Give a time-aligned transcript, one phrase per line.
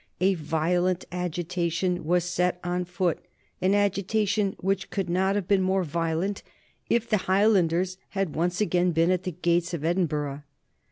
[0.19, 3.19] A violent agitation was set on foot,
[3.61, 6.41] an agitation which could not have been more violent
[6.89, 10.41] if the Highlanders had once again been at the gates of Edinburgh.